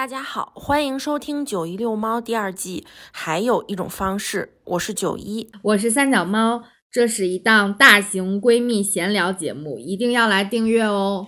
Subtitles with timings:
[0.00, 2.86] 大家好，欢迎收听《九一遛猫》第二季。
[3.12, 6.62] 还有一种方式，我是九一，我是三脚猫。
[6.90, 11.26] 这是一档大型闺蜜闲聊节目，一定要来订阅哦。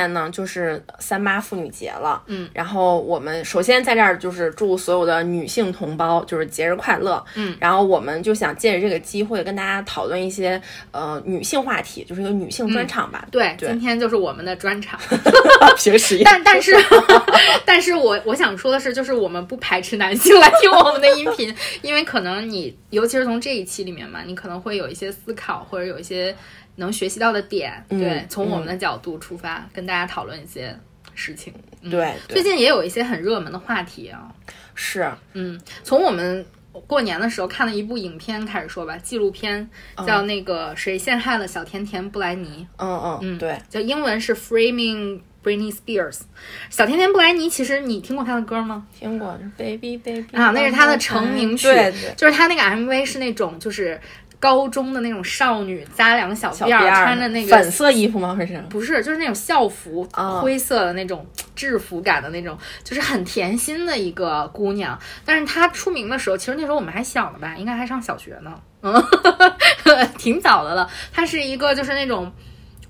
[0.00, 14.98] 天呢，就是三八妇女节了，嗯，然后我们首先在这儿就是祝所有的女性同胞就是节日快乐，嗯，然后我们就想借着这个机会跟大家讨论一些呃女性话题，就是一个女性专场吧，对，对今天就是我们的专场。
[15.76, 16.72] 平时但但是，
[17.66, 26.34] 但是我我想说的是，就是我们不排斥男性来听我们的音频，因为可能你，尤其是从这一期里面嘛，你可能会有一些思考，或者有一些
[26.80, 27.72] 能学习到的点。
[27.90, 30.76] 嗯对，从我们的角度出发，跟大家讨论一些
[31.14, 31.52] 事情。
[31.82, 34.30] 嗯对对最近也有一些很热门的话题啊。
[34.74, 36.44] 是，嗯，从我们
[36.86, 39.68] 过年的时候看了一部影片开始说吧，纪录片
[40.06, 46.20] 叫那个谁陷害了小甜甜布莱尼，嗯嗯嗯对，叫英文是 Framing Britney Spears。
[46.68, 48.86] 小甜甜布莱尼，其实你听过她的歌吗？
[48.98, 53.98] 听过 Baby Baby 啊，那是她的成名曲，对对，就是她那个 MV 是那种就是
[54.40, 58.34] 高中的那种少女，扎两个小辫儿，辫穿着那个粉色衣服吗？
[58.34, 61.24] 还是不是，就是那种校服，啊灰色的那种
[61.54, 64.98] 制服感的那种，就是很甜心的一个姑娘。
[65.24, 68.94] 但是她出名的时候，其实那时候我们还小呢吧，应该还上小学呢，嗯，
[70.18, 70.90] 挺早的了。
[71.12, 72.32] 她是一个就是那种。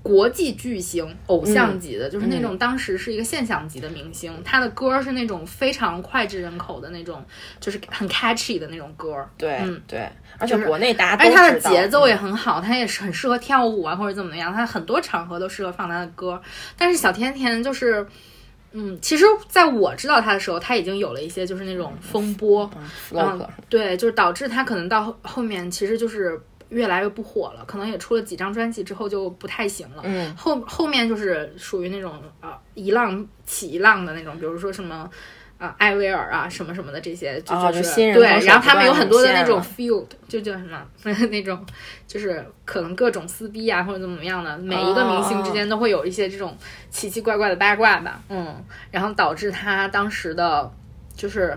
[0.03, 4.33] 国际巨星、偶像级的，就是那种当时是一个现象级的明星。
[4.43, 7.23] 他的歌是那种非常脍炙人口的那种，
[7.59, 9.15] 就是很 catchy 的那种歌。
[9.37, 16.41] 对嗯对，而且国内大家都而且他的节奏也很好，他也是很适合跳舞啊，或者怎么样，他很多场合都适合放他的歌。
[16.75, 18.05] 但是小甜甜就是，
[18.71, 26.41] 嗯，其实在我知道他的时候，他已经有了一些就是那种风波，嗯对，就是导致他可能到后后面其实就是
[26.71, 30.01] 越来越不火了，可能也出了几张专辑之后就不太行了。
[30.03, 35.09] 嗯后后面就是属于那种啊、一浪起一浪的那种，比如说什么。
[35.61, 40.83] 啊，艾薇儿啊，什么什么的这些，就啊就是、就新人对然后他们有很多的那种涌现了 field，就叫什么
[41.29, 41.63] 那种，
[42.07, 46.57] 就是可能各种撕逼啊，或者怎么样的，每一个明星之间都会有一些这种
[46.89, 48.55] 奇奇怪怪的八卦吧，嗯，
[48.89, 50.73] 然后导致他当时的，
[51.15, 51.55] 就是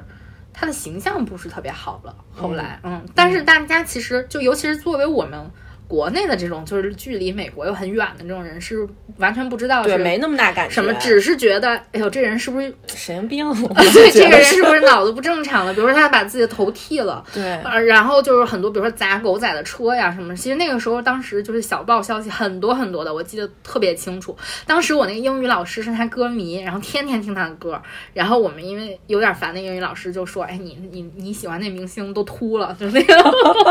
[0.54, 2.16] 他的形象不是特别好了。
[2.34, 5.50] 后来，嗯，但是大家其实就尤其是作为我们
[5.86, 8.86] 国内的这种，就是距离美国又很远的这种人，是
[9.18, 15.72] 完全不知道对，是没那么大感觉，什么，只是觉得，哎呦，这人是不是神经 病，对这个人是是不是脑子不正常了？
[15.74, 20.34] 比如说他把自己的头剃了，对呃，然后就是很多，比如说砸狗仔的车呀什么。
[20.34, 24.36] 其实那个时候，当时就是小报消息很多很多的，我记得特别清楚。
[24.66, 27.80] 当时我那个英语老师是他歌迷，然后天天听他的歌。
[28.12, 33.14] 然后我们因为有点烦，那英语老师就说：“哎，你你你喜欢那明星都秃了，就是那个，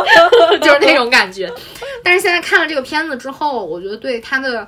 [0.60, 1.52] 就是那种感觉。”
[2.04, 4.68] 但是现在看了这个片子之后，我觉得对他的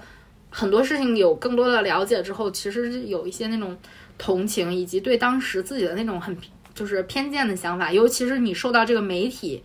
[0.49, 3.77] 很多事情有更多的了解之后，其实有一些那种
[4.17, 6.35] 同情，以及对当时自己的那种很
[6.73, 9.63] 就是偏见的想法，尤其是你受到这个媒体，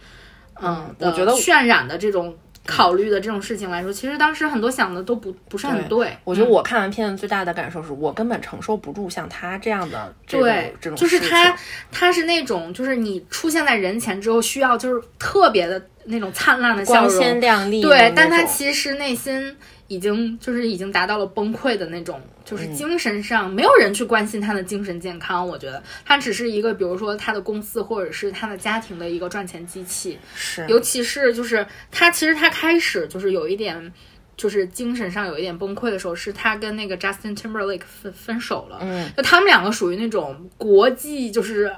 [0.61, 2.37] 嗯，我觉得的渲染的这种
[2.67, 6.17] 考虑的这种事情来说，其实当时很多想的都不不是很对。
[6.25, 11.57] 我觉得嗯我看完片子最大的感受是我根本承受不住像他这样的这种对这，种就是他，
[11.91, 19.57] 他是那种，就是你出现在人前之后，需要就是特别的那种灿烂的笑容，光鲜亮丽对但他其实内心
[19.89, 25.47] 已经就是已经达到了崩溃的那种，就是嗯精神上、没有人去关心他的精神健康。
[25.47, 30.19] 我觉得他只是一个，比如说他的公司或者是他的家庭的一个赚钱机器。
[30.35, 33.93] 是尤其是就是他其实他开始就是有一点。
[34.37, 38.79] 就是精神上有一点崩溃的时候，是他跟那个 Justin Timberlake 分分手了。
[38.81, 41.71] 嗯，就他们两个属于那种国际就是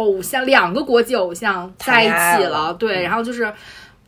[0.00, 3.52] 偶像，两个国际偶像在一起了对，然后就是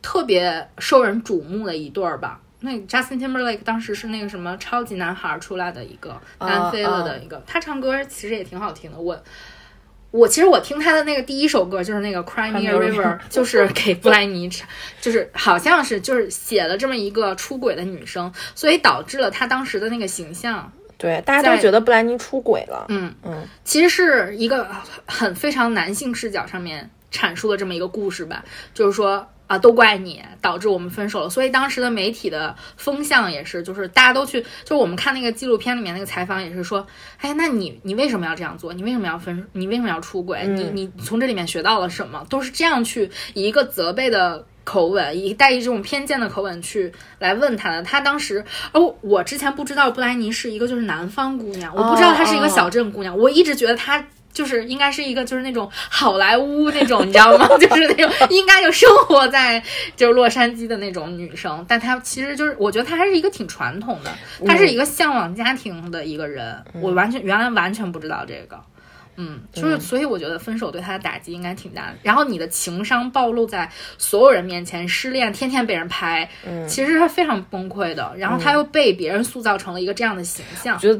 [0.01, 2.39] 特别受人瞩目的一对儿吧。
[2.61, 8.97] 那 Justin Timberlake 当时是那个什么超级男孩出来的一个单飞了的一个，他唱歌其实也挺好听的。
[8.97, 9.21] 我
[10.11, 14.65] 我其实我听他的那个第一首歌就是那个 a River，River 就是给布莱尼唱，
[15.01, 24.67] 就是好像是就是写了这么一个出轨的女生，所以导致了他当时的那个形象对，大家在都觉得布兰妮出轨了，嗯嗯，其实是一个
[25.05, 28.43] 很非常男性视角上面阐述的这么一个故事吧，
[28.73, 31.29] 就是说啊，都怪你导致我们分手了。
[31.29, 36.87] 所以当时的媒体的风向也是，就是大家都去，就是我们看那个纪录片里面那个采访也是说，
[37.19, 38.73] 哎，那你你为什么要这样做？
[38.73, 39.45] 你为什么要分？
[39.51, 40.47] 你为什么要出轨？
[40.47, 42.25] 你你从这里面学到了什么？
[42.29, 44.45] 都是这样去以一个责备的。
[44.63, 47.83] 口吻，以带一这种偏见的口吻去来问他的。
[47.83, 57.47] 他当时，哦，我之前不知道布莱尼是一个就是南方姑娘，我不知道她是一个小镇姑娘，我一直觉得她就是应该是一个就是那种好莱坞那种，你知道吗？
[57.59, 59.61] 就是那种应该就生活在
[59.95, 64.11] 就是洛杉矶的那种女生，但她其实就是我觉得她还是一个挺传统的，
[64.45, 66.63] 她是一个向往家庭的一个人。
[66.81, 68.59] 我完全原来完全不知道这个。
[69.15, 71.97] 嗯，就是所以我觉得分手对他的打击应该挺大的。
[72.01, 76.27] 然后你的情商暴露在所有人面前，失恋天天被人拍，
[76.67, 78.11] 其实他非常崩溃的。
[78.17, 80.75] 然后他又被别人塑造成了一个这样的形象。
[80.75, 80.99] 我觉得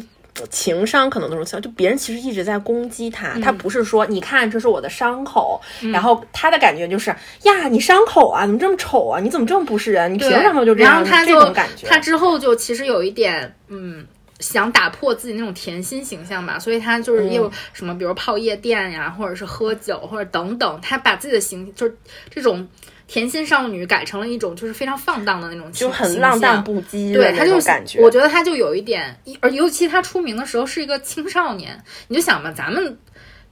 [0.50, 5.60] 情商可能都是像，就别人其实一直在攻击他，他不是说你看这是我的伤口，
[5.92, 7.10] 然后他的感觉就是
[7.44, 9.20] 呀，你伤口啊，怎么这么丑啊？
[9.20, 10.14] 你怎么这么不是人？
[10.14, 10.94] 你凭什么就这样？
[10.94, 11.54] 然后他就
[11.88, 14.06] 他之后就其实有一点嗯。
[14.40, 21.96] 想打破自己那种甜心形象吧，所以他就是又什么，比如泡夜店呀，或者是喝酒，或者等等，他把自己的形就是
[22.30, 22.68] 这种
[23.08, 27.14] 甜心少女改成了一种就是非常放荡的那种，就很浪荡不羁。
[27.14, 32.98] 对他就感觉，我觉得他就有一点，而尤其他出名的时候是一个青少年，你就想吧，咱们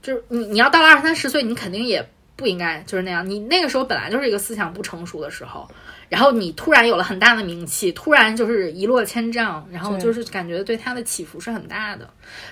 [0.01, 5.69] 就是你你要到了二三十岁，你肯定也不应该就是那样，你那个时候本来就是一个思想不成熟的时候。
[6.09, 12.09] 然后你突然有了很大的名气，突然就是一落千丈，然后就是感觉对他的起伏是很大的。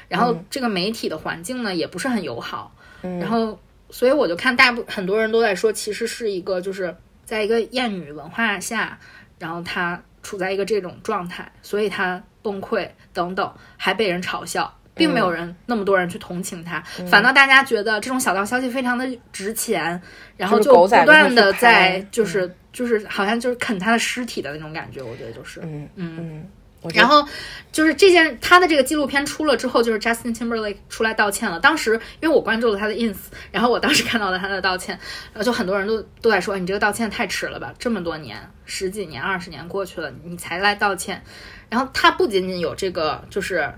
[0.07, 2.73] 然后这个媒体的环境呢也不是很友好。
[3.01, 3.59] 然后
[3.89, 6.95] 所以我就看大部很多人都在说，其实是一个就是
[7.25, 8.97] 在一个艳女文化下，
[9.39, 14.78] 然后他处在一个这种状态，所以他崩溃等等，还被人嘲笑。
[14.99, 16.79] 并没有人那么多人去同情他，
[17.09, 19.99] 反倒大家觉得这种小道消息非常的值钱，
[20.37, 26.45] 然后就不断的在就是就是好像就是啃他的尸体的那种感觉，我觉得就是嗯嗯，
[26.93, 27.27] 然后
[27.71, 31.59] 就是这件他的这个纪录片出了之后，就是 Justin Timberlake 出来道歉了。
[31.59, 33.17] 当时因为我关注了他的 ins，
[33.51, 34.97] 然后我当时看到了他的道歉，
[35.33, 41.21] 然后就很多人都都在说你这个道歉太迟了吧，这么多年十几年二十年过去了，你才来道歉。
[41.69, 43.71] 然后他不仅仅有这个就是。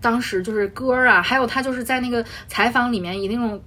[0.00, 3.62] 当时就是歌啊，还有他就是在那个采访里面以那种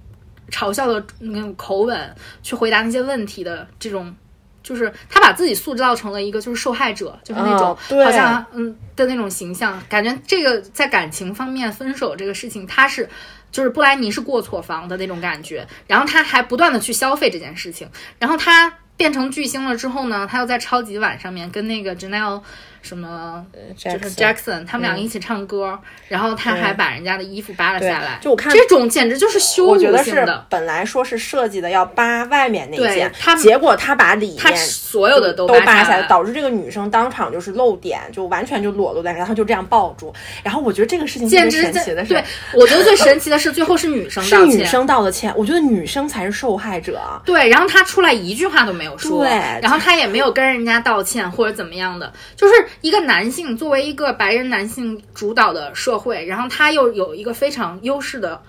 [0.50, 4.14] 嘲笑的那种口吻去回答那些问题的这种，
[4.62, 9.80] 就是他把自己塑造成了一个就是受害者，就是那种好像嗯的那种形象。
[9.88, 13.08] 感觉这个在感情方面分手这个事情，他是
[13.50, 17.88] 就是布莱尼是过错方的那种感觉，然后他还不断的去消费这件事情，
[18.18, 22.42] 然后他变成巨星了之后呢，他又在超级碗上面跟那个 Janelle。
[22.84, 23.44] 什么？
[23.76, 25.76] 就是 Jackson，他们两个一起唱歌，
[26.06, 28.18] 然后他还把人家的衣服扒了下来。
[28.20, 30.46] 就我看这种简直就是羞辱性的。
[30.50, 40.12] 本来说是设计的要扒外面那件，他结果他把里面所有的都扒下来，导致这个女生当场就是露点，就完全就裸露在，然后就这样抱住。
[40.42, 45.32] 然后我觉得这个事情简直神奇的是，对，我觉得最神奇的是最后是女生是女生道的歉。
[45.36, 47.00] 我觉得女生才是受害者。
[47.24, 49.30] 对，然后她出来一句话都没有说，对，
[49.62, 53.56] 然后她也没有跟人家道歉或者怎么样的，就是一个男性。
[53.56, 58.42] 作为一个白人男性主导的社会，然后他又有一个非常优势的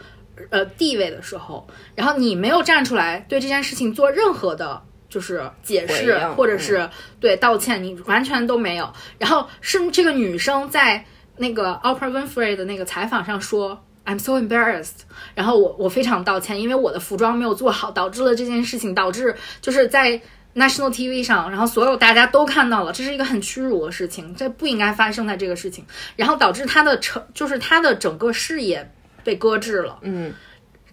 [0.49, 6.89] 呃地位的时候，然后你没有站出来对这件事情做任何的，就是解释或者是
[7.19, 8.91] 对道歉，你完全都没有。
[9.19, 11.05] 然后是这个女生在
[11.37, 15.03] 那个 Oprah Winfrey 的那个采访上说：“I'm so embarrassed。”
[15.35, 20.21] 然后我我非常道歉，因为我的服装没有做好，导致了这件事情，导致就是在。
[20.55, 25.85] National TV 上，然后所有大家都看到了，这是一个很屈辱的事情，这不应该发生在这个事情，
[26.15, 28.89] 然后导致他的成，就是他的整个事业
[29.23, 29.99] 被搁置了。
[30.01, 30.33] 嗯，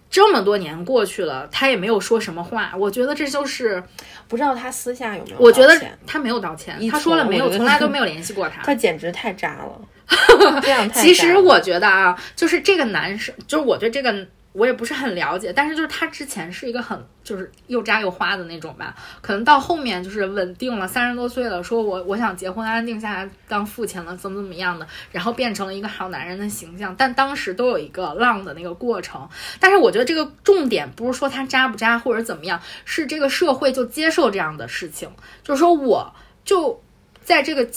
[0.09, 3.81] 这么多年过去了，他也没有说什么话，我觉得这就是
[4.27, 5.37] 不知道他私下有没有。
[5.39, 8.61] 我觉得他没有道歉，他说了没有，从来都没有联系过他。
[8.63, 9.81] 他简直太渣了，
[10.61, 11.01] 这样太。
[11.01, 14.27] 其实我觉得啊，就是这个男生，就是我觉得这个。
[14.53, 29.27] 我也不是很了解，但是就是他之前是一个很就是又渣又花的那种吧，可能到后面就是稳定了，三十多岁了，说我我想结婚，安定下来当父亲了，怎么怎么样的，然后变成了一个好男人的形象，但当时都有一个浪的那个过程。
[29.59, 35.09] 但是我觉得这个重点不是说他渣不渣或者怎么样，是这个社会就接受这样的事情，
[35.43, 36.13] 就是说我
[36.45, 36.79] 就
[37.23, 37.67] 在这个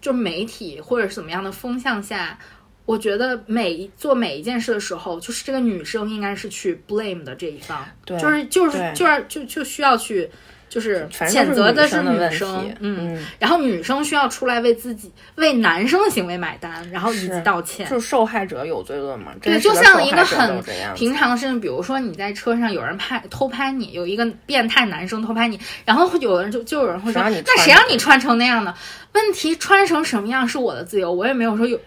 [0.00, 2.38] 就媒体或者是怎么样的风向下。
[2.84, 10.28] 我觉得每做每一件事的时候，就是这个女生应该是去 blame 的这一方，对，就是就是就是就就需要去
[10.68, 19.32] 就是谴责的是女生，嗯，然后女生需要出来为自己为男生的行为买单，然后以及道歉，就是受害者有罪论嘛？
[19.40, 20.60] 对，就像一个很
[20.94, 28.74] 平常的事情，比如说你在车上有人拍偷拍你，有一个变态男生偷拍你，然后有人就就有人会说，那谁让你穿成那样的？
[29.12, 31.78] 问题穿成什么样是我的自由，我也没有说有。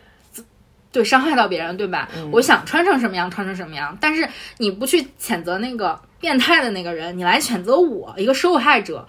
[0.96, 2.08] 对，伤害到别人，对吧？
[2.32, 3.98] 我想穿成什么样，穿成什么样。
[4.00, 4.25] 但是
[4.60, 9.06] 你不去谴责那个变态的那个人，你来谴责我一个受害者，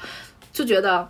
[0.52, 1.08] 就觉得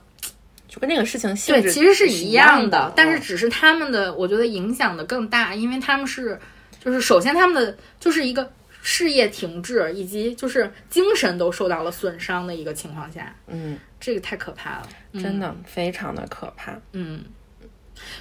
[0.68, 2.92] 就跟那个事情对，其实是一样的。
[2.95, 6.38] 但是只是他们的，我觉得影响的更大，因为他们是，
[6.85, 8.52] 就是首先他们的就是一个
[8.83, 16.78] 事业停滞，以及就是精神都受到了损伤的一个情况下，嗯，这个太可怕了，真的非常的可怕。
[16.92, 17.25] 嗯。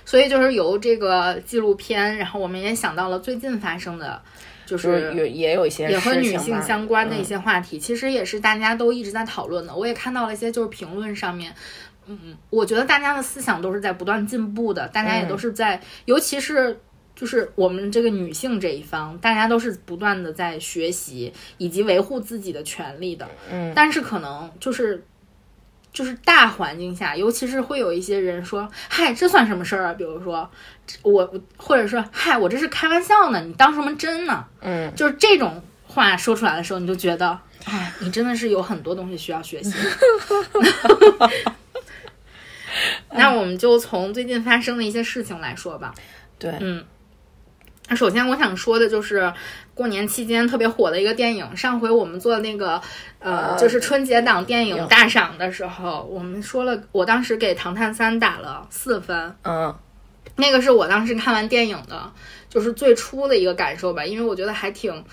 [0.06, 4.22] 所以就是由这个纪录片，然后我们也想到了最近发生的，
[4.66, 9.76] 就就是有也有一些也和女性相关的一嗯些话题，其实也是大家都一直在讨论的。
[9.76, 11.54] 我也看到了一些就是评论上面，
[12.06, 16.80] 嗯，我觉得大家的思想都是在不断进步的，大家也嗯都是在，尤其是。
[17.16, 23.26] 就是我们这个女性这一方，大家都是不断的在学习以及维护自己的权利的。
[23.50, 25.02] 嗯，但是可能就是
[25.96, 30.48] 就是大环境下，尤其是会有一些人说：“嗨，这算什么事儿啊？”比如说
[31.02, 39.74] 我，或者说：“嗨，我这是开玩笑呢，你当什么真呢？”嗯，就是这种话说出来的时候，你就觉得，哎，你真的是有很多东西需要学习。
[43.16, 45.96] 那我们就从最近发生的一些事情来说吧。
[46.38, 46.95] 对，嗯，那
[47.94, 49.32] 首先我想说的就是
[49.74, 51.56] 过年期间特别火的一个电影。
[51.56, 52.82] 上回我们做那个
[53.20, 59.36] 呃，呃就是春节档电影大赏的时候，我们说了，我当时给《唐探三》打了四分。
[59.44, 59.76] 嗯
[60.38, 62.12] 那个是我当时看完电影的，
[62.50, 65.06] 就是最初的一个感受吧，因为我觉得还挺，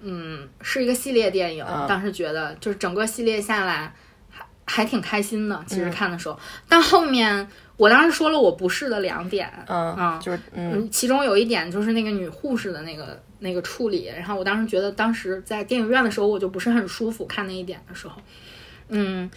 [0.00, 3.92] 嗯，是一个系列电影，嗯当时觉得就是整个系列下来
[4.30, 5.64] 还还挺开心的。
[5.66, 18.20] 其实看的时候，但后面我当时说了我不是的两点，嗯啊就是嗯嗯，其中有一点就是那个女护士的那个那个处理，然后我当时觉得当时在电影院的时候我就不是很舒服，看那一点的时候，
[18.88, 19.30] 嗯，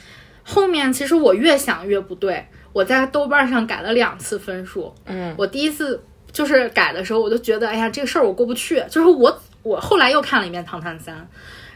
[0.44, 8.82] 后面其实我越想越不对，我在豆瓣上改了两次分数，嗯我第一次就是改的时候，我就觉得，哎呀，这个事儿我过不去。
[8.90, 11.16] 就是我，我后来又看了一遍《唐探三》，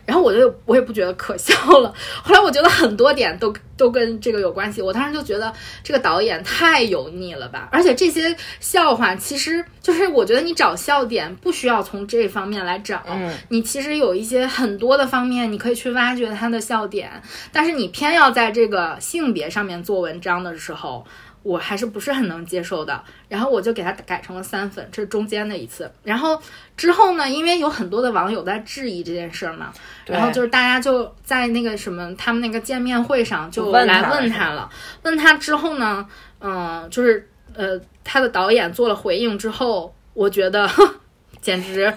[0.05, 1.93] 然后我就我也不觉得可笑了。
[2.23, 4.81] 后来我觉得很多点都都跟这个有关系。
[4.81, 17.11] 我当时就觉得这个导演太油腻了吧，而且这些笑话其实就是我觉得你找笑点不需要从这方面来找，嗯你其实有一些很多的方面你可以去挖掘它的笑点，
[17.51, 21.05] 但是你偏要在这个性别上面做文章的时候。
[21.45, 25.91] 我还是不是很能接受的，然后我就给它改成了三分，这是中间的一次。
[26.03, 26.41] 然后
[26.75, 29.71] 之后呢，因为有很多的网友在质疑这件事儿嘛，
[30.07, 34.67] 然后就是大家就在那个什么他们那个见面会上就问来问他了，
[35.03, 36.09] 问他之后呢，
[36.39, 40.67] 嗯，就是呃，他的导演做了回应之后，我觉得
[41.41, 41.93] 简直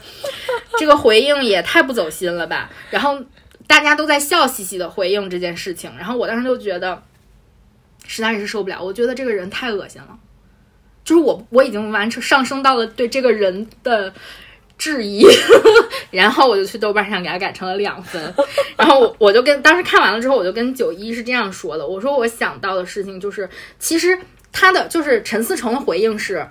[0.79, 2.69] 这个回应也太不走心了吧。
[2.91, 3.19] 然后
[3.67, 7.03] 大家都在笑嘻嘻的回应这件事情，然后我当时就觉得
[8.09, 10.19] 实在是受不了，我觉得这个人太恶心了，
[11.05, 14.13] 就是我我已经完成上升到了对这个人的。
[14.79, 15.27] 质疑，
[16.13, 18.33] 然后我就去豆瓣上给他改成了两分，
[18.79, 23.51] 然后我我就跟当时看完了之后，我就跟九一是这样说的，我说我想到的事情就是，
[23.81, 24.17] 其实
[24.53, 26.47] 他的就是陈思诚的回应是。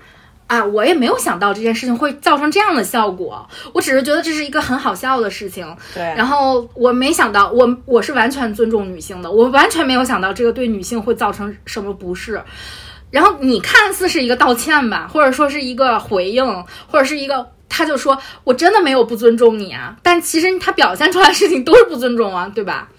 [0.48, 5.68] 啊，我也没有想到这件事情会造成这样的效果，我只是觉得这是一个很好笑的事情。
[5.94, 12.42] 对，然后我没想到，我我是完全尊重女性的，我完全没有想到这个对女性会造成什么不适。
[13.12, 16.46] 然后你看似是一个道歉吧，或者说是一个回应，
[16.88, 22.90] 或者是一个，他就说我真的没有不尊重你啊，但其实他表现出来的事情都是不尊重啊，对吧？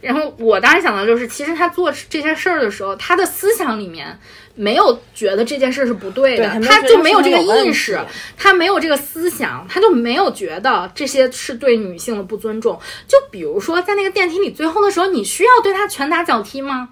[0.00, 4.18] 然后我当时想到就是，其实他做这些事儿的时候，他的思想里面
[4.60, 7.98] 没有觉得这件事是不对的，对他就没有这个意识，
[8.36, 12.78] 他没有这个思想，他就没有觉得这些是对女性的不尊重。
[13.08, 16.90] 就比如说在那个电梯里最后的时候，你需要对他拳打脚踢吗？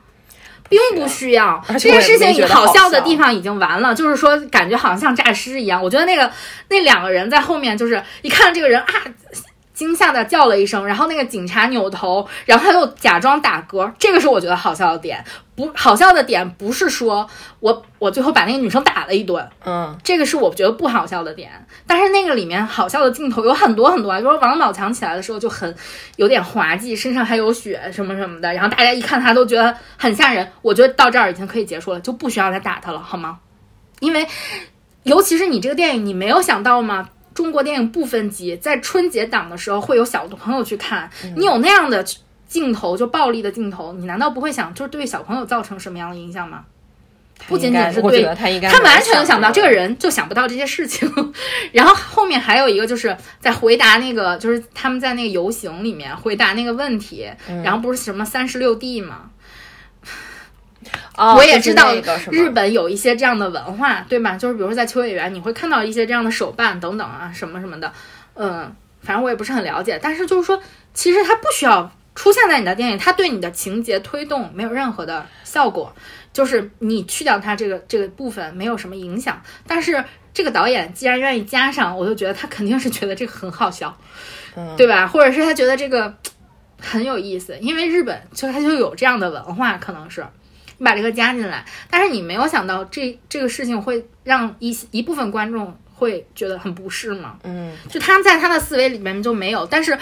[0.70, 5.82] 并不需要，这件事情好笑的地方已经完了，就是说感觉好像像诈尸一样。
[5.82, 6.30] 我觉得那个
[6.68, 8.86] 那两个人在后面，就是一看这个人啊，
[9.78, 15.24] 惊吓的叫了一声，然后那个警察扭头，然后他又假装打嗝，这个是我觉得好笑的点。
[15.54, 17.28] 不好笑的点不是说
[17.60, 21.50] 我我最后把那个女生打了一顿，嗯这个是我觉得不好笑的点，
[21.86, 25.72] 但是那个里面好笑的镜头有很多很多啊，就是王宝强起来的时候就很
[26.16, 30.48] 有点滑稽，身上还有血什么什么的，然后大家一看他都觉得很吓人。
[30.60, 33.38] 我觉得到这儿已经可以结束了，就不需要再打他了，好吗？
[34.00, 34.26] 因为
[35.04, 37.08] 尤其是你这个电影，你没有想到吗？
[37.34, 42.04] 中国电影不分级，在春节档的时候会有小朋友去看，你有那样的
[42.48, 46.64] 镜头，就暴力的镜头，你难道不会想，就是对小朋友造成什么样的影响吗？
[47.46, 51.08] 不仅仅是对他应该他完全想到这个人就想不到这些事情，
[51.70, 59.30] 然后后面还有一个就是在回答那个，就是他们在那个游行里面回答那个问题，嗯然后不是什么三十六 D 吗？
[61.16, 61.92] 哦我也知道
[62.30, 64.36] 日本有一些这样的文化，对吧？
[64.36, 67.92] 就是比如说在秋叶原，你会看到一些这样的手办等等啊，什么什么的。
[68.34, 70.60] 嗯，反正我也不是很了解，但是就是说，
[70.94, 75.94] 其实它不需要出现在你的电影，它对你的情节推动没有任何的效果，
[76.32, 79.42] 就是你去掉它这个这个部分没有什么影响。
[79.66, 83.96] 但是这个导演既然愿意加上，我就觉得他肯定是觉得这个很好笑。
[84.56, 85.06] 嗯对吧？
[85.06, 86.12] 或者是他觉得这个
[86.80, 90.24] 很有意思，因为日本就他就有这样的文化，可能是
[90.78, 97.36] 你把这个加进来，但是你没有想到这这个事情会让一一部分观众会觉得很不适吗？
[97.44, 99.98] 嗯，就他在他的思维里面就没有，但是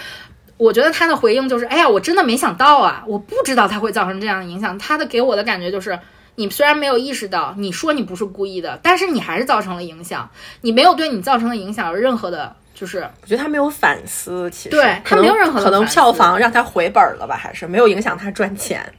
[0.58, 4.78] 我觉得他的回应就是，哎呀，我真的没想到啊，我不知道他会造成这样的影响。
[4.78, 5.98] 他的给我的感觉就是，
[6.34, 10.30] 你虽然没有意识到，你说你不是故意的，但是你还是造成了影响，
[10.60, 18.92] 你没有对你造成的影响有任何的，就是我觉得他没有反思，其实对他没有任何的可能票房让他回本了吧，还是没有影响他赚钱。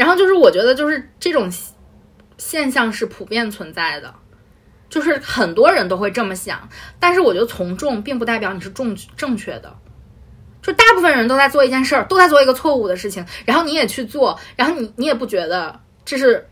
[0.00, 1.52] 然后就是我觉得就是这种
[2.38, 4.14] 现象是普遍存在的，
[4.88, 6.66] 就是很多人都会这么想，
[6.98, 9.76] 但是我觉得从众并不代表你是正正确的。
[10.62, 16.48] 就大部分人都在做一件事儿，都在做一个错误的事情，然后你也去做，然后你你也不觉得这是，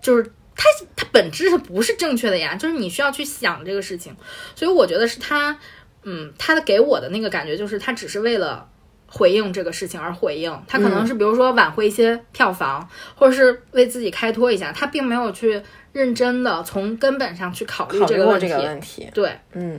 [0.00, 0.22] 就是
[0.54, 2.54] 它它本质是不是正确的呀？
[2.54, 4.14] 就是你需要去想这个事情，
[4.54, 5.58] 所以我觉得是他，
[6.04, 8.68] 嗯，他的给我的那个感觉就是他只是为了
[9.14, 15.60] 回应这个事情而回应，他可能是比如说挽回一些票房，或者是为自己开脱一下，他并没有去
[15.92, 18.48] 认真的从根本上去考虑这个问题。
[18.48, 19.78] 这个问题，对，嗯，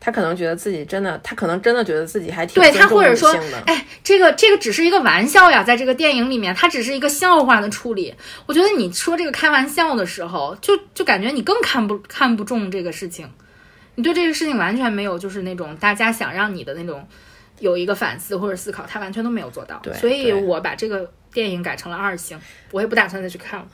[0.00, 3.32] 他可能觉得自己真的，他可能真的觉得自己还挺对他或者说
[3.64, 8.12] 哎，这个这个只是一个玩笑呀，在这个电影里面，它只是一个笑话的处理。
[8.46, 13.30] 我觉得你说这个开玩笑的时候，就就感觉你更看不看不中这个事情，
[13.94, 17.06] 你对这个事情完全没有就是那种大家想让你的那种
[17.58, 19.78] 有一个反思或者思考，他完全都没有做到。
[19.82, 22.38] 对所以我把这个电影改成了二星，
[22.70, 23.66] 我也不打算再去看了。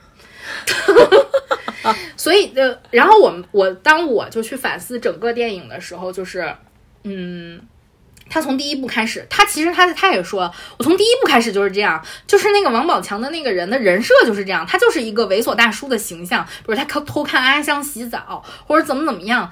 [2.15, 6.55] 所以呃，然后我我当我就去反思整个电影的时候，就是
[7.03, 7.61] 嗯。
[8.29, 19.51] 他从第一部开始，他其实他他也说，我从第一部开始就是这样，就是那个王宝强的那个人的人设就是这样，他就是一个猥琐大叔的形象，比如他偷偷看阿香洗澡，或者怎么怎么样。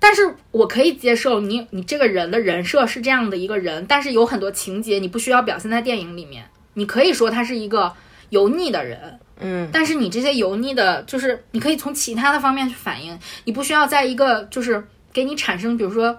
[0.00, 7.92] 但是我可以接受你你这个人的人设是这样的一个人，但是有很多情节你不需要表现在电影里面，你可以说他是一个
[8.30, 14.82] 油腻的人，嗯，但是你这些油腻的，就是你可以从其他的方面去反映，你不需要在一个就是
[15.12, 16.18] 给你产生，比如说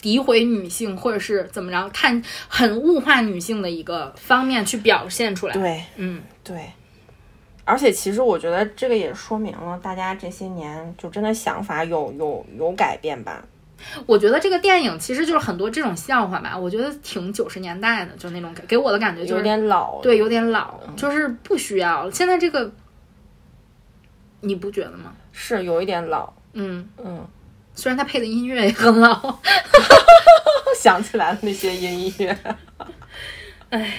[0.00, 5.52] 诋毁女性或者是怎么着，看很物化女性的一个方面去表现出来。
[5.52, 6.56] 对嗯，对。
[7.68, 13.44] 而且其实我觉得这个也说明了大家这些年就真的想法有有有改变吧。
[14.06, 22.10] 我觉得这个电影其实就是很多这种笑话吧，我觉得挺九十年代的，就那种感给我的感觉就有点老，对，有点老，就是不需要。
[22.10, 22.72] 现在这个
[24.40, 25.12] 你不觉得吗？
[25.30, 27.24] 是有一点老，嗯，嗯，
[27.74, 29.38] 虽然他配的音乐也很老，
[30.80, 32.36] 想起来了那些音乐，
[33.70, 33.92] 唉，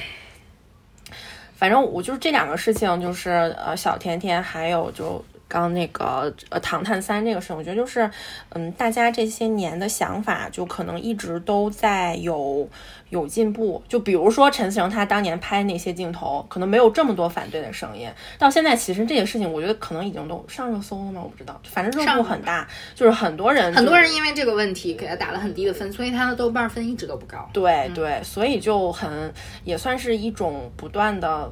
[1.59, 8.09] 反正我就是这两个事情，就是呃小甜甜还有就刚那个呃唐探三这个事情，我觉得就是
[8.53, 12.65] 嗯大家这些年的想法就可能一直都在有
[13.09, 13.83] 有进步。
[13.89, 18.07] 就比如说陈思诚他当年拍那些镜头，可能没有这么多反对的声音，
[18.37, 21.21] 到现在其实这些事情我觉得可能已经都上热搜了吗？
[21.23, 27.49] 我不知道，反正热度很大，就是很多人很多人因为这个问题给他打了很低的分，所以他的豆瓣分一直都不高。
[27.51, 29.33] 对对，所以就很
[29.63, 31.51] 也算是一种不断的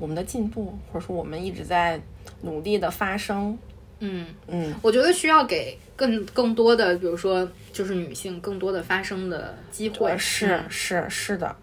[0.00, 2.00] 我们的进步，或者说我们一直在
[2.42, 3.56] 努力的发声。
[4.00, 10.16] 嗯，嗯，我觉得需要给更更多的，比如说就是女性更多的发声的机会。
[10.16, 11.56] 是嗯是是的。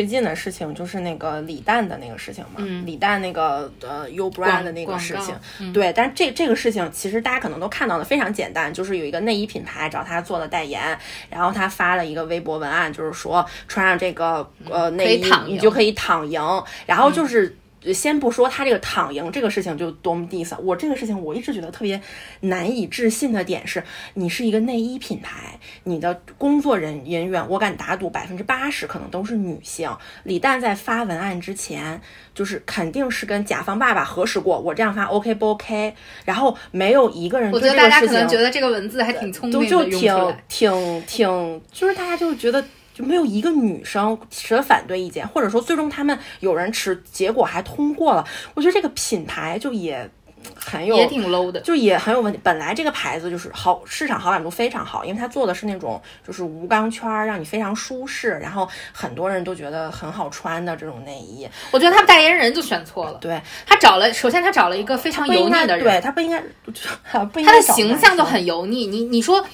[0.00, 2.86] 最近的事情就是那个李诞的那个事情嘛，嗯。
[2.86, 5.70] 李诞那个呃 U Bra 的那个事情，嗯。
[5.74, 16.40] 对，但是这这个事情其实大家可能都看到的非常简单，就是有一个内衣品牌找他做了代言，然后他发了一个微博文案，就是说穿上这个呃内衣你就可以躺赢，
[16.86, 17.54] 然后就是。
[17.92, 22.00] 先不说他这个躺赢这个事情就多么 diss，我这个事情我一直觉得特别
[22.40, 23.82] 难以置信的点是，
[24.14, 29.90] 你是一个内衣品牌，你的工作人人员，我敢打赌百分之八十可能都是女性。
[30.24, 32.00] 李诞在发文案之前，
[32.34, 35.94] 就是肯定是跟甲方爸爸核实过，我这样发 OK 不 OK？
[36.24, 40.10] 然后没有一个人我觉得大家可能觉得这个文字还挺聪明的，都就挺。
[40.48, 42.62] 挺挺，就是大家就觉得
[43.00, 48.24] 就没有一个女生持了反对意见，或者说最终他们有人持，结果还通过了。
[48.54, 50.08] 我觉得这个品牌就也
[50.54, 51.60] 很有也挺 low 的。
[51.60, 52.38] 就也很有问题。
[52.42, 61.46] 本来这个牌子就是好，市场好感度非常好，因为它做的是那种就是无钢圈儿，让你非常舒适，然后很多人都觉得很好穿的这种内衣。
[61.70, 63.18] 我觉得他们代言人就选错了。
[63.20, 66.40] 对，他找了，首先他找了一个非常油腻的人，对他不应该，
[67.26, 68.86] 不应他的形象就很油腻。
[68.86, 69.44] 你你说，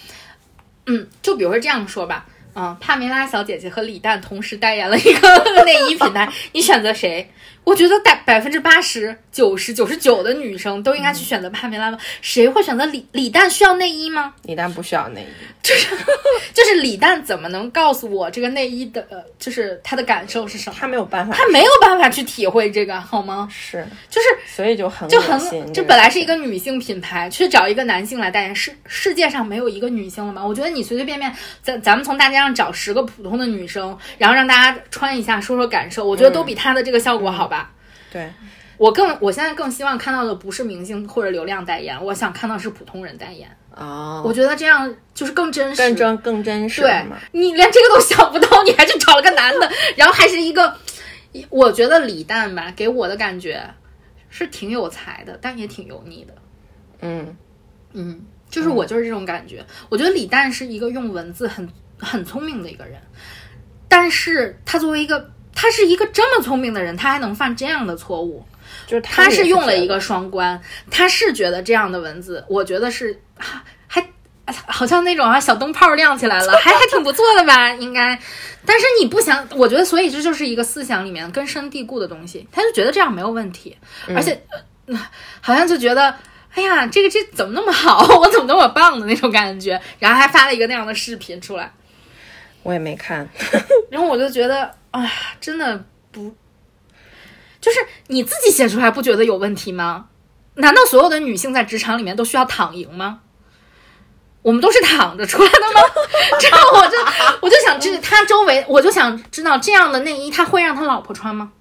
[0.86, 5.28] 嗯，就比如说这样说吧，嗯，帕梅拉小姐姐和李诞同时代言了一个
[5.64, 7.30] 内衣品牌，你选择谁？
[7.66, 11.98] 我觉得百百分之八十、九十、九十九的女生都应该去选择帕梅拉吧。
[12.22, 13.50] 谁会选择李李诞？
[13.50, 14.32] 需要内衣吗？
[14.44, 15.26] 李诞不需要内衣，
[15.64, 15.88] 就是
[16.54, 20.76] 就是李诞怎么能告诉我这个内衣的，呃，就是他的感受是什么？
[20.78, 23.48] 他没有办法，他没有办法去体会这个，好吗？
[23.50, 25.36] 是，就是所以就很就很
[25.72, 30.46] 这本来是一个女性品牌，去找一个男性来代言，世世界上没有一个女性了吗？
[30.46, 37.55] 我觉得你随随便便，咱咱们从大街上找十个普通的女生，然后让大家穿一下，说说感受，我觉得都比她的这个效果好吧。
[38.16, 38.32] 对，
[38.78, 43.46] 我更我现在更希望看到的不是明星或者流量代言，我想看到是普通人代言。
[43.74, 47.04] 哦，我觉得这样就是更真实，更真更真实对。
[47.32, 50.74] 你连这个都想不到，你还去找了个男的，然后还是一个，
[51.50, 53.62] 我觉得李诞吧，给我的感觉
[54.30, 56.34] 是挺有才的，但也挺油腻的。
[57.02, 57.36] 嗯，
[57.92, 59.62] 嗯，就是我就是这种感觉。
[59.90, 62.98] 我觉得李诞是一个用文字很很聪明的一个人，
[63.88, 68.46] 但是他作为一个他是一个这么聪明的人，他还能犯这样的错误。
[68.86, 74.06] 就是他也是用了一个双关，他是觉得这样的文字，我觉得是还还
[74.66, 78.16] 好像那种啊小灯泡亮起来了， 还还挺不错的吧，应该。
[78.64, 83.76] 但是你不想，我觉得所以这就是一个思想里面根深蒂固的东西，他就觉得这样没有问题，
[84.14, 84.40] 而且、
[84.86, 85.00] 呃
[85.40, 86.14] 好像就觉得。
[86.54, 87.98] 哎呀，这个这怎么那么好？
[88.18, 89.78] 我怎么那么棒的那种感觉？
[89.98, 91.70] 然后还发了一个那样的视频出来，
[92.62, 93.28] 我也没看，
[93.92, 96.34] 然后我就觉得，哎呀，真的不，
[97.60, 100.06] 就是你自己写出来不觉得有问题吗？
[100.54, 103.20] 难道所有的女性在职场里面都需要躺赢吗？
[104.40, 105.80] 我们都是躺着出来的吗？
[106.40, 106.96] 这样我就
[107.42, 111.52] 我就想知他周围，我就想知道这样的内衣他会让他老婆穿吗？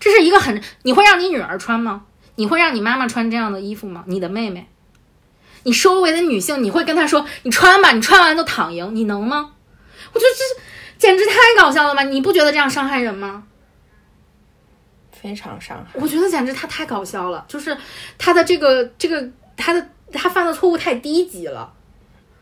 [0.00, 2.06] 这是一个很，你会让你女儿穿吗？
[2.36, 4.04] 你会让你妈妈穿这样的衣服吗？
[4.06, 4.70] 你的妹妹，
[5.64, 9.52] 你周围的女性，你会跟她说你穿吧，你穿完就躺赢，你能吗？
[10.12, 10.62] 我觉得这
[10.98, 12.02] 简直太搞笑了吧！
[12.02, 13.44] 你不觉得这样伤害人吗？
[15.10, 15.98] 非常伤害。
[16.00, 17.76] 我觉得简直他太搞笑了，就是
[18.18, 21.72] 他的这个这个他的他犯的错误太低级了。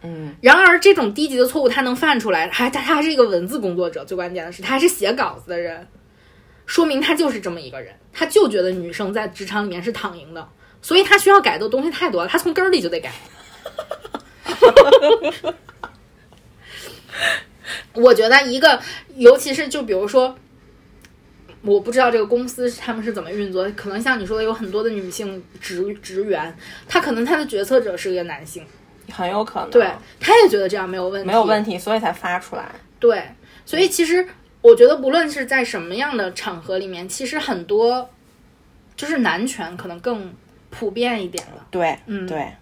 [0.03, 5.89] 嗯，然而这种低级的错误他能犯出来，还他他还是一个文字工作者，最关键的是他还是写稿子的人，
[6.67, 10.47] 说明他就是这么一个人，他就觉得女生在职场里面是躺赢的，
[10.83, 13.13] 所以他需要改的东西太多了，他从根儿里就得改。
[18.05, 18.79] 我觉得一个，
[19.17, 20.37] 尤其是就比如说，
[21.63, 26.55] 我不知道这个公司他们是怎么运作，可能像你说的，有很多的女性职职员，
[26.87, 28.63] 她可能她的决策者是一个男性，
[29.11, 29.91] 很有可能对，
[30.21, 32.71] 她也觉得这样没有问题，没有问题，所以才发出来。
[33.01, 33.23] 对，
[33.65, 34.27] 所以其实
[34.61, 38.11] 我觉得，不论是在什么样的场合里面，其实很多
[38.97, 40.31] 就是男权可能更
[40.69, 41.67] 普遍一点了。
[41.71, 42.53] 对，嗯对，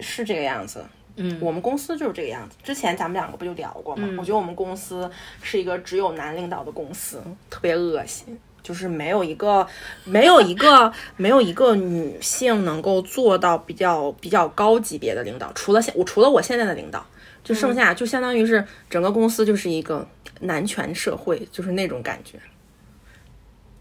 [0.00, 0.84] 是这个样子。
[1.22, 2.56] 嗯我们公司就是这个样子。
[2.62, 4.08] 之前咱们两个不就聊过吗？
[4.10, 5.10] 嗯我觉得我们公司
[5.42, 8.38] 是一个只有男领导的公司，特别恶心。
[8.62, 9.66] 就是没有一个，
[10.04, 17.04] 没有一个，没有一个女性能够做到比较比较高级别的领导，除了现我除了我现在的领导，
[17.42, 20.06] 就剩下就相当于是整个公司就是一个
[20.40, 22.38] 男权社会，就是那种感觉。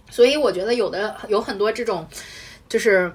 [0.10, 2.08] 所以我觉得有的有很多这种，
[2.69, 3.12] 就是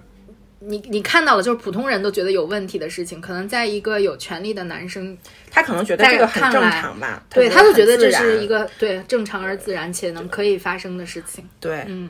[0.66, 5.16] 你你看到了，就是普通人都觉得有问题的事情，可能在一个有权利的男生，
[5.50, 11.48] 他可能觉得在这个很正常吧，对他就觉得这是一个对正常而自然且能可以发生的事情。
[11.60, 12.08] 对，嗯，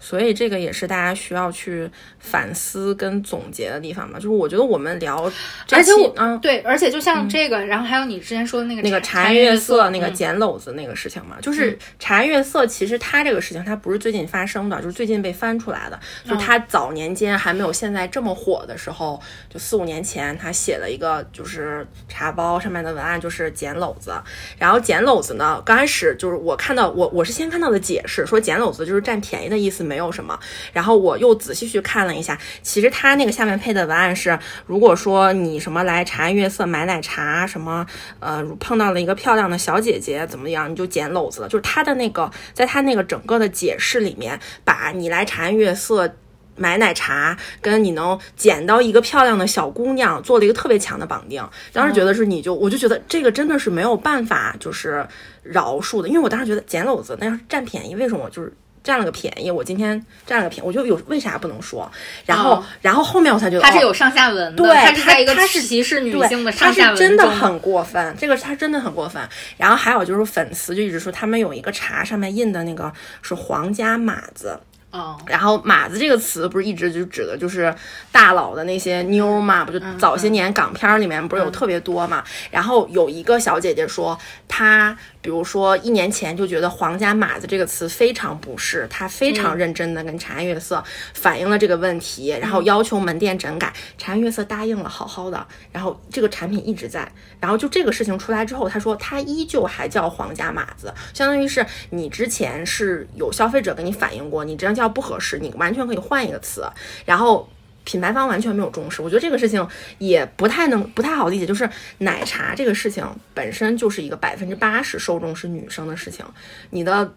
[0.00, 4.18] 所以这个也是大家需要去反思跟总结的地方吧。
[4.18, 5.30] 就是我觉得我们聊
[5.66, 16.00] 这期，而且我嗯，对，而且就像这个，然后还有你之前说的那个那个茶茶颜悦色色那个嗯捡篓子那个事情嘛，就是茶颜悦色，其实它这个事情它不是最近发生的，就是最近被翻出来的。
[16.24, 24.12] 就是它早年间还没有现在这么火的时候，就四五年前，他写了一个就是茶包上面的文案就是捡篓子，
[24.58, 30.38] 然后捡篓子呢，刚开始就是我看到我我是先看到的解释，说捡篓子就是占便宜的意思，没有什么。
[30.72, 37.84] 然后我又仔细去看了一下，其实他那个下面配的文案是，如果说你什么来茶颜悦色买奶茶，什么
[38.20, 41.48] 呃碰到了一个漂亮的小姐姐怎么样，你就捡篓子了。
[41.48, 46.14] 就是他的那个，在他那个整个的解释里面，把你来茶颜悦色。
[46.56, 55.06] 买奶茶跟你能捡到一个漂亮的小姑娘做了一个特别强的绑定，当时觉得是你就我就觉得这个真的是没有办法就是
[55.42, 61.90] 饶恕的，因为我当时觉得捡篓子那要是占便宜，为什么就是占了个便宜，我今天占了个便宜，我就有为啥不能说？
[62.24, 69.20] 然后，哦然后后面我才觉得哦它是有上下文的，对他是在一个它是歧视女性的他上下文是真的很过分，这个他真的很过分。
[69.56, 74.58] 然后还有就是粉丝就一直说他们有一个茶上面印的那个是皇家马子，
[74.90, 77.72] 哦，然后“马子”这个词不是一直就指的就是
[78.10, 79.64] 大佬的那些妞儿嘛？
[79.64, 82.24] 不就早些年港片儿里面不是有特别多嘛？
[82.50, 90.82] 然后有一个小姐姐说，她比如说一年前就觉得“皇家马子”这个词非常不适，他非常认真的跟茶颜悦色
[91.14, 97.06] 反映了这个问题，然后要求门店整改，茶颜悦色答应了，好好的，然后这个产品一直在，
[97.38, 106.64] 然后就这个事情出来之后，他说他依旧还叫皇家马子，相当于是你之前是有消费者跟你反映过，你这样叫不合适，你完全可以换一个词，
[107.04, 107.48] 然后。
[107.90, 109.66] 品牌方完全没有重视，我觉得这个事情
[109.98, 111.44] 也不太能不太好理解。
[111.44, 116.24] 就是奶茶这个事情本身就是一个百分之八十受众是女生的事情，
[116.70, 117.12] 你的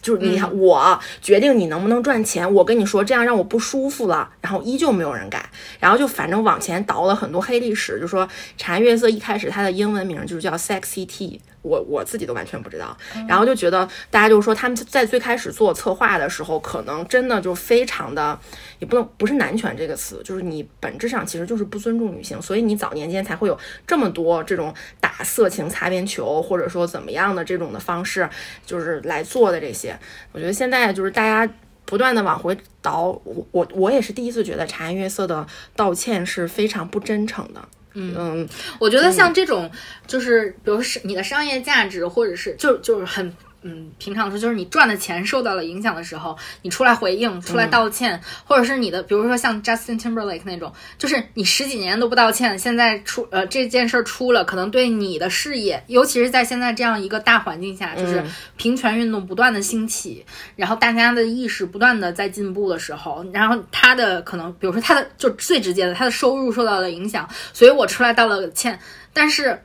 [0.00, 12.96] 就是你看，我决定你能不能赚钱，我跟你说这样让我不舒服了，然后依旧没有人改，然后就反正往前倒了很多黑历史，就说茶颜悦色一开始它的英文名就是叫 Sexy Tea，我我自己都完全不知道，
[13.28, 18.38] 然后就觉得大家就说他们在最开始做策划的时候，可能真的就非常的，
[18.78, 28.28] 也不能不是男权这个词，就是你本质上其实就是不尊重女性，所以你早年间才会有这么多这种打色情擦边球，或者说怎么样的这种的方式，
[28.64, 29.98] 就是来做的这些。
[30.32, 31.52] 我觉得现在就是大家
[31.84, 37.60] 不断的往回倒，我我我也是第一次觉得茶颜悦色的道歉是非常不真诚的。
[37.98, 39.70] 嗯嗯我觉得像这种，
[40.06, 43.32] 就是比如是你的商业价值，或者是就就是很。
[43.68, 58.24] 嗯，平常说就是你赚的钱受到了影响的时候，你出来回应、出来道歉，或者是你的，比如说像 Justin Timberlake 那种，就是你十几年都不道歉，现在出呃这件事儿出了，可能对你的事业，尤其是在现在这样一个大环境下，就是
[58.56, 60.24] 平权运动不断的兴起，
[60.56, 68.78] 然后大家的意识不断的在进步的时候，然后他的可能，比如说他的就最直接的，他的收入受到了影响，所以我出来道了歉，
[69.12, 69.62] 但是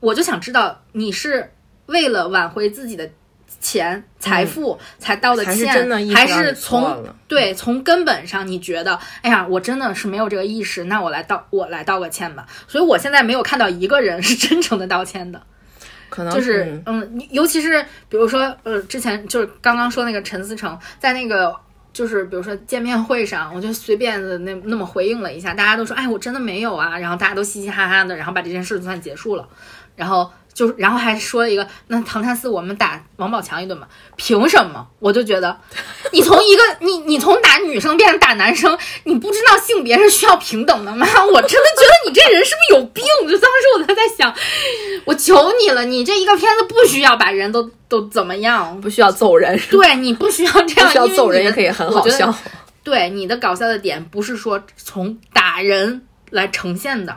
[0.00, 1.52] 我就想知道你是
[1.86, 3.10] 为了挽回自己的
[3.62, 12.46] 钱财富才道的还是歉，真的还是从对从根本上你觉得，哎呀，我真的是没有这个意识，那我来道我来道个歉吧。
[12.68, 15.40] 所以我现在没有看到一个人 是真诚的道歉的。
[16.10, 21.56] 可能就是嗯尤其是比如说呃，之前就是刚刚说那个陈思诚在那个。
[21.94, 29.46] 就是比如说见面会上，我就随便的那那么回应了一下，大家都说，哎，我真的没有啊，然后大家都嘻嘻哈哈的，然后把这件事就算结束了，
[29.94, 34.86] 然后就是，然后还说了一个，那唐探四我们打王宝强一顿吧，凭什么？
[34.98, 35.58] 我就觉得，
[36.12, 41.06] 你从一个 你你从打女生变成打男生，你不知道性别是需要平等的吗？
[41.24, 43.04] 我真的觉得你这人是不是有病？
[43.28, 44.34] 就当时我就在想，
[45.04, 52.34] 我求你了，你这一个片子不需要把人都都怎么样，不需要揍人，对你不需要这样，不需要揍人也可以很好笑。
[52.84, 57.16] 对你的搞笑的点不是说从打人来呈现的，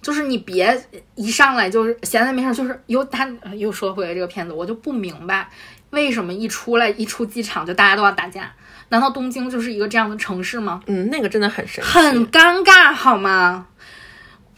[0.00, 0.80] 就是你别
[1.14, 5.48] 一上来就是闲着没事儿就是又他呃又说回来这个片子，我就不明白
[5.90, 8.52] 为什么一出来一出机场就大家都要打架？
[8.90, 10.80] 难道东京就是一个这样的城市吗？
[10.86, 11.90] 嗯，那个真的很神奇。
[11.90, 13.66] 很尴尬好吗？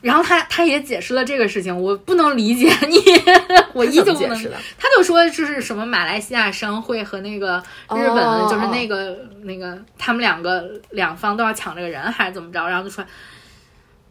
[0.03, 2.99] 然后他他也解释了这个事情，我不能理解你，
[3.75, 4.43] 我依旧不能。
[4.79, 12.67] 他就说就是什么马来西亚商会和那个日本就是那个、那个他们两个两方都要抢这个人，还是怎么着？
[12.67, 13.05] 然后就说，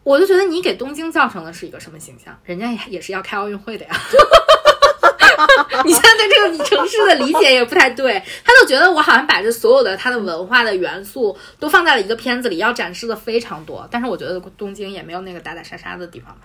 [0.02, 2.38] 我就觉得你给东京造成的是一个什么形象？
[2.44, 3.92] 人家也也是要开奥运会的呀。
[5.84, 13.88] 你现在对这个城市的理解也不太对，他就觉得我好像把这所有的它的文化的元素都放在了一个片子里，要展示的非常多。
[13.90, 16.42] 但是我觉得东京也没有那个打打杀杀的地方吧，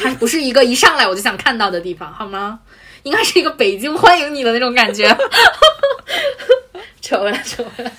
[0.00, 2.58] 它不是一个一上来我就想看到的地方，好吗？
[3.04, 5.16] 应该是一个北京欢迎你的那种感觉。
[7.00, 7.92] 扯回来，扯回来。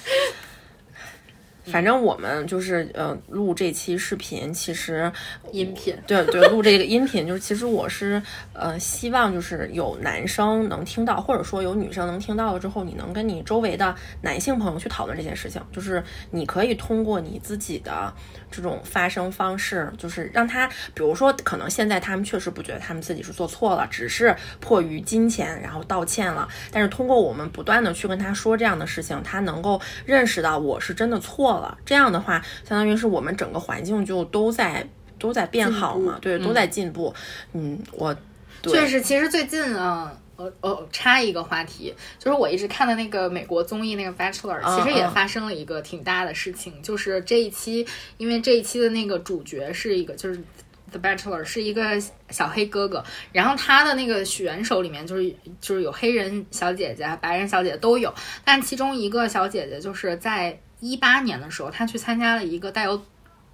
[1.72, 5.12] 反正我们就是呃录这期视频，其实
[5.52, 8.22] 音频 对对录这个音频，就是其实我是
[8.54, 18.14] 呃希望就是有男生能听到，或者说有女生能听到了之后，你能跟你周围的男性朋友去讨论这件事情，就是你可以通过你自己的
[18.50, 31.59] 这种发声方式，就是让他，比如说可能现在他们确实不觉得他们自己是做错了，只是迫于金钱然后道歉了，但是通过我们不断的去跟他说这样的事情，他能够认识到我是真的错了。
[31.86, 37.14] 这样的话，相当于是我们整个环境就都在都在变好嘛，对，都在进步。
[37.54, 38.16] 嗯，我
[38.62, 40.14] 对确实，其实最近啊。
[40.40, 50.42] 呃呃，插一个话题，就是我一直看的那个美国综艺那个《Bachelor》，其实也嗯发生了一个挺大的事情，就是这一期，因为这一期的那个主角是一个，就是
[50.92, 63.02] The Bachelor 是一个小黑哥哥，然后他的那个选手里面就是就是有黑人小姐姐、白人小姐姐都有，但其中一个小姐姐就是在一八年的时候，他去参加了一个带有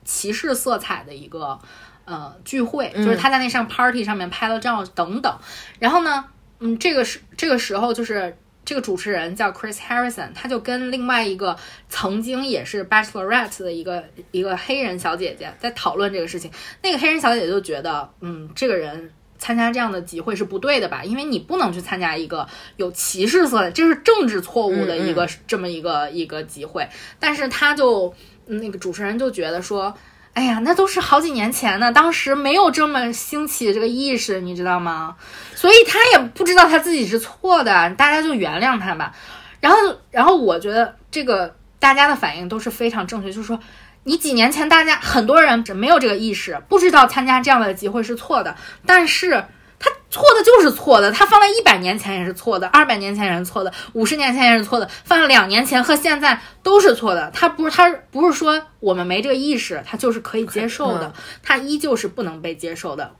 [0.03, 1.59] 歧视色彩的一个
[2.05, 5.38] 呃聚会，就是他在那上 party 上面拍了照等等，
[5.79, 6.25] 然后呢，
[6.59, 8.38] 嗯，这个时这个时候就是。
[8.67, 11.55] 这个主持人叫 Chris Harrison，他就跟另外一个
[11.88, 16.49] 曾经也是 Bachelorette 的一个一个黑人小姐姐在讨论这个事情。
[16.81, 19.11] 那个黑人小姐姐就觉得，嗯，这个人
[19.45, 21.03] 参加这样的集会是不对的吧？
[21.03, 26.89] 因为你不能去参加一个有歧视色彩，这是政治错误的一个、这么一个一个集会。
[27.19, 28.12] 但是他就
[28.47, 29.95] 嗯那个主持人就觉得说。
[30.34, 35.15] 哎呀，那都是好几年前呢，当时没有这么兴起这个意识，你知道吗？
[35.55, 39.15] 所以他也不知道他自己是错的，大家就原谅他吧。
[39.62, 39.77] 然后，
[40.12, 43.58] 然后我觉得这个大家的反应都是非常正确，就是说，
[44.05, 49.31] 你几年前大家很多人没有这个意识，不知道参加这样的集会是错的，但是
[49.79, 57.31] 他错的就是错的，他放在一百年前也是错的，二百年前也是错的，五十年前也是错的，放在两年前和现在都是错的。
[57.33, 63.11] 他不是他不是说我们没这个意识，他就是可以接受的，他依旧是不能被接受的，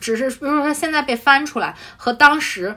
[0.00, 2.76] 只是比如说他现在被翻出来和当时。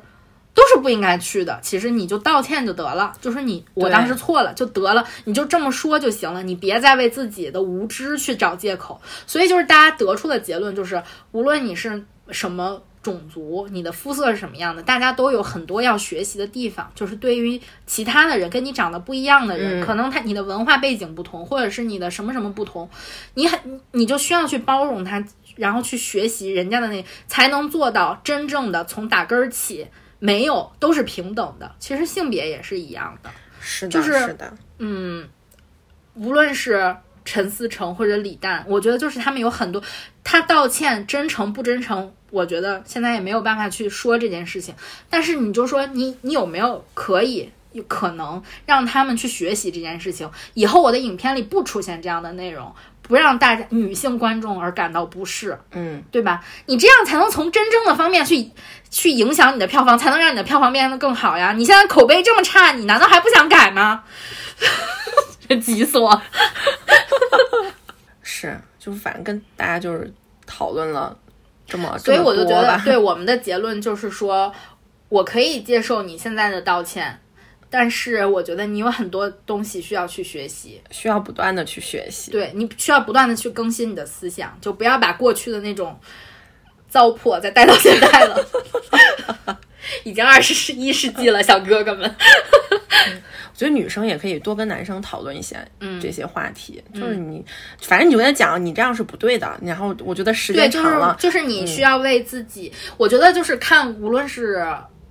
[0.56, 9.00] 都是不应该去的，其实你就道歉就得了，就是你我当时错了就得了，你就这么说就行了，你别再为自己的无知去找借口。
[9.28, 16.90] 所以就是大家得出的结论就是，无论你是什么种族，你的肤色是什么样的，大家都有很多要学习的地方。
[16.96, 22.90] 就是对于其他的人跟你长得不一样的人，可能他你的文化背景不同，或者是你的什么什么不同，
[23.34, 25.22] 你很你就需要去包容他，
[25.58, 29.86] 然后去学习人家的那，才能做到真正的从打根儿起。
[30.20, 31.76] 没有，都是平等的。
[31.80, 35.28] 其实性别也是一样的，是的，就是的，嗯，
[36.16, 39.82] 无论是陈思诚或者李诞，我觉得就是他们有很多，
[40.24, 44.74] 他道歉真诚不真诚，我觉得现在也没有办法去说这件事情。
[45.10, 52.74] 但是你就说你你有没有可以有可能让他们去学习这件事情，以后我的影片里不出现这样的内容。
[53.08, 56.44] 不让大家女性观众而感到不适，嗯，对吧？
[56.66, 58.50] 你这样才能从真正的方面去
[58.90, 61.54] 去影响你的票房，才能让你的票房变得更好呀！
[61.54, 64.04] 你现在口碑这么差，你难道还不想改吗？
[65.48, 66.20] 这急死我！
[68.24, 70.12] 是，就是反正跟大家就是
[70.48, 71.16] 讨论了
[71.68, 74.52] 这么，所以我就觉得，对我们的结论就是说，
[75.10, 77.20] 我可以接受你现在的道歉，
[77.78, 80.82] 但是我觉得你有很多东西需要去学习。
[80.92, 82.32] 需要不断的去学习。
[82.32, 85.94] 对你需要不断的去更新你的思想，就不要把过去的那种
[86.88, 89.58] 糟粕再带到现在了。
[90.06, 92.10] 已经二十一世纪了，小哥哥们。
[92.10, 97.44] 我觉得女生也可以多跟男生讨论一些嗯这些话题，就是你，
[97.82, 99.60] 反正你就跟他讲，你这样是不对的。
[99.62, 104.66] 然后我觉得时间长了，就是你需要为自己，我觉得就是看，无论是。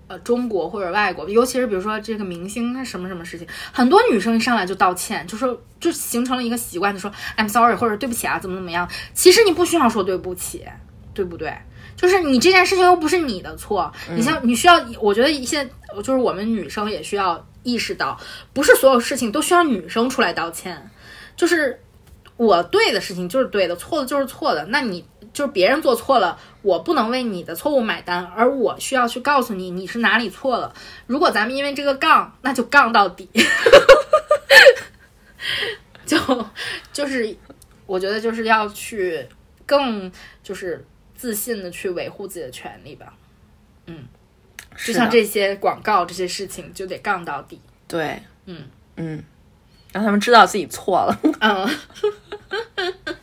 [0.06, 8.88] 呃，中国或者外国，尤其是比如说这个明星什么什么事情，很多女生一上来就道歉，就说就形成了一个习惯，就说 I'm sorry 或者对不起啊，怎么怎么样。
[9.14, 10.64] 其实你不需要说对不起，
[11.14, 11.52] 对不对？
[11.96, 18.18] 就是你这件事情又不是你的错，你像你需要，我觉得现在就是我们女生也需要意识到，
[18.52, 20.90] 不是所有事情都需要女生出来道歉，
[21.36, 21.80] 就是
[22.36, 24.64] 我对的事情就是对的，错的就是错的。
[24.66, 30.74] 那你就是别人做错了，我不能为你的错误买单，而我需要去告诉你你是哪里错了。
[31.06, 33.28] 如果咱们因为这个杠，那就杠到底。
[36.06, 36.18] 就
[36.92, 37.36] 就是，
[37.86, 39.26] 我觉得就是要去
[39.64, 40.10] 更
[40.42, 43.14] 就是自信的去维护自己的权利吧。
[43.86, 44.06] 嗯
[44.76, 47.60] 就像这些广告这些事情，就得杠到底。
[47.86, 48.64] 对，嗯
[48.96, 49.22] 嗯，
[49.94, 51.70] 让他们知道自己错了， 嗯，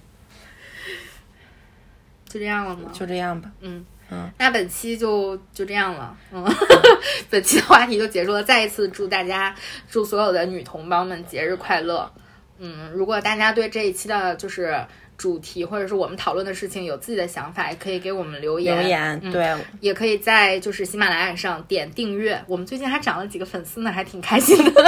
[2.26, 2.90] 就这样了吗？
[2.94, 3.52] 就这样吧。
[3.60, 6.18] 嗯嗯，那本期就就这样了。
[6.32, 6.46] 嗯，
[7.30, 8.42] 本期的话题就结束了。
[8.42, 9.54] 再一次祝大家，
[9.90, 12.10] 祝所有的女同胞们节日快乐。
[12.58, 14.86] 嗯，如果大家对这一期的就是
[15.22, 18.76] 主题或者是我们讨论的事情有自己的想法，也可以给我们留言。
[18.80, 22.44] 留言，嗯对，也可以在就是喜马拉雅上点订阅。
[22.48, 24.84] 我们最近还涨了几个粉丝呢，还挺开心的。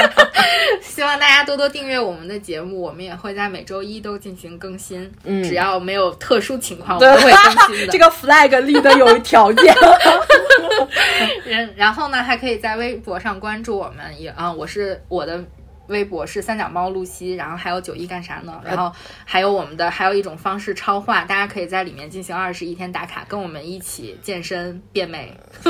[0.80, 5.12] 希望大家多多订阅我们的节目，我们也会在每周一都进行更新。
[5.24, 7.92] 嗯只要没有特殊情况，我们都会更新的。
[7.92, 9.74] 这个 flag 立的有条件。
[11.44, 15.44] 然然后呢，还可以在微博上关注我们，也啊，我是我的
[15.88, 18.60] 微博是三脚猫露西，然后还有九一干啥呢？
[18.64, 18.90] 然后
[19.24, 25.36] 还有我们的还有一种方式超话，大家可以在里面进行二十一天打卡，跟我们一起健身变美。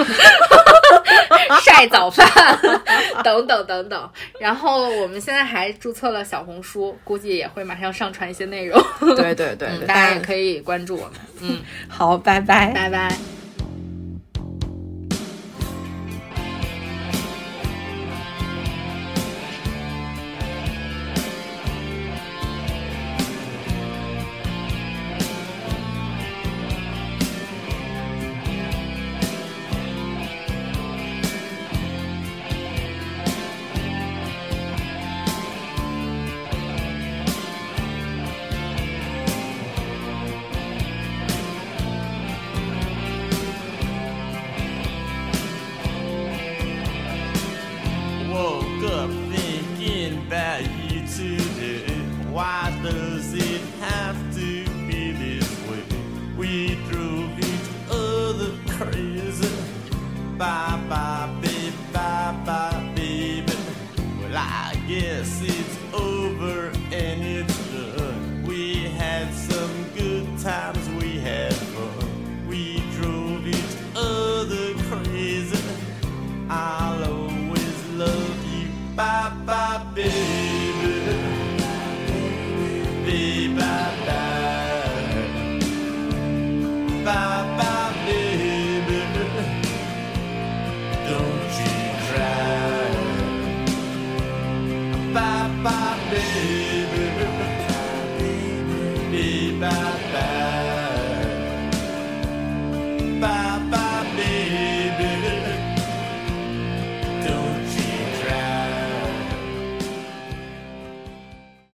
[1.63, 2.27] 晒早饭
[3.25, 8.79] 等等等等，然后我们现在还注册了小红书，估计也会马上上传一些内容，
[9.17, 10.21] 对对对大家也。
[10.21, 12.71] 可以关注我们，嗯，好，拜拜。
[12.73, 13.17] 拜拜。